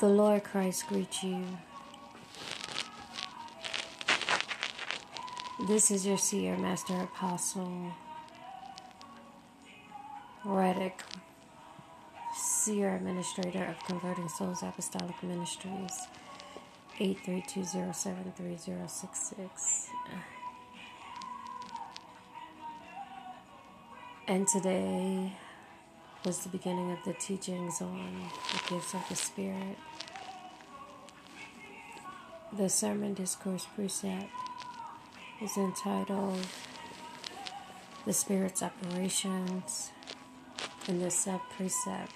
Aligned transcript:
The 0.00 0.08
Lord 0.08 0.42
Christ 0.44 0.86
greet 0.88 1.22
you. 1.22 1.44
This 5.68 5.90
is 5.90 6.06
your 6.06 6.16
seer, 6.16 6.56
master 6.56 6.94
apostle, 6.94 7.92
Reddick, 10.42 11.02
seer 12.34 12.96
administrator 12.96 13.66
of 13.66 13.78
Converting 13.86 14.30
Souls 14.30 14.62
Apostolic 14.62 15.22
Ministries, 15.22 16.06
832073066. 16.98 19.90
And 24.26 24.48
today 24.48 25.34
was 26.24 26.40
the 26.40 26.48
beginning 26.50 26.92
of 26.92 26.98
the 27.04 27.14
teachings 27.14 27.80
on 27.80 28.28
the 28.52 28.74
gifts 28.74 28.94
of 28.94 29.00
the 29.08 29.16
Spirit. 29.16 29.78
The 32.52 32.68
sermon 32.68 33.14
discourse 33.14 33.66
precept 33.74 34.28
is 35.40 35.56
entitled 35.56 36.46
The 38.04 38.12
Spirit's 38.12 38.62
Operations, 38.62 39.92
and 40.88 41.00
the 41.00 41.10
sub 41.10 41.40
precept, 41.56 42.12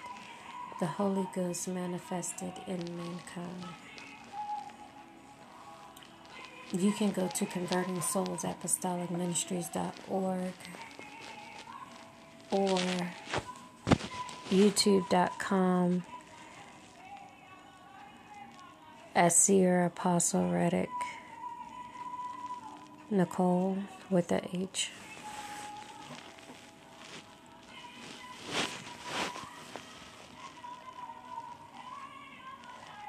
The 0.81 0.87
Holy 0.87 1.27
Ghost 1.35 1.69
Manifested 1.69 2.53
in 2.67 2.79
Mankind. 2.97 3.65
You 6.73 6.93
can 6.93 7.13
go 7.13 7.29
to 7.29 7.47
Converting 7.47 8.01
Souls 8.03 8.45
Apostolic 8.45 9.11
Ministries.org 9.11 10.53
or 12.51 12.81
youtube.com 14.51 16.03
as 19.15 19.37
Seer 19.37 19.85
Apostle 19.85 20.51
Reddick 20.51 20.89
Nicole 23.11 23.79
with 24.11 24.29
the 24.29 24.43
H. 24.53 24.91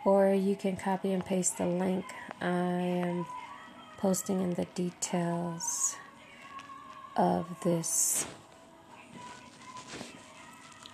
Or 0.05 0.31
you 0.31 0.55
can 0.55 0.77
copy 0.77 1.11
and 1.11 1.25
paste 1.25 1.57
the 1.57 1.65
link 1.65 2.05
I 2.39 2.45
am 2.47 3.25
posting 3.97 4.41
in 4.41 4.53
the 4.53 4.65
details 4.75 5.95
of 7.17 7.47
this 7.63 8.27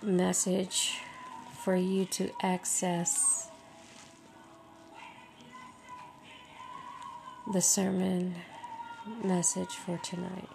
message 0.02 0.98
for 1.62 1.76
you 1.76 2.04
to 2.06 2.30
access 2.42 3.48
the 7.52 7.60
sermon 7.60 8.34
message 9.22 9.70
for 9.70 9.98
tonight. 9.98 10.48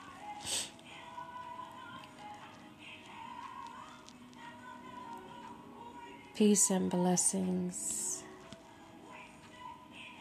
Peace 6.35 6.69
and 6.69 6.89
blessings 6.89 8.23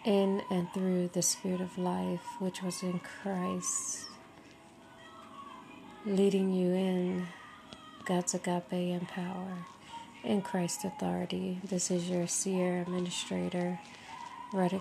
in 0.04 0.40
and 0.50 0.72
through 0.72 1.08
the 1.08 1.20
Spirit 1.20 1.60
of 1.60 1.76
life, 1.76 2.24
which 2.38 2.62
was 2.62 2.82
in 2.82 3.00
Christ, 3.00 4.06
leading 6.06 6.52
you 6.52 6.72
in 6.72 7.26
God's 8.06 8.34
agape 8.34 8.72
and 8.72 9.08
power, 9.08 9.66
in 10.22 10.40
Christ's 10.40 10.84
authority. 10.84 11.58
This 11.64 11.90
is 11.90 12.08
your 12.08 12.28
seer 12.28 12.82
administrator, 12.82 13.80
Reddick 14.52 14.80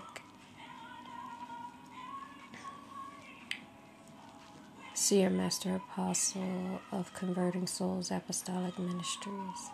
Seer 4.94 5.32
Master 5.32 5.76
Apostle 5.76 6.82
of 6.92 7.14
Converting 7.16 7.66
Souls 7.66 8.12
Apostolic 8.12 8.78
Ministries. 8.78 9.70